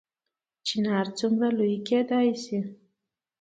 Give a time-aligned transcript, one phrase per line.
[0.67, 2.59] چنار څومره لوی کیدی شي؟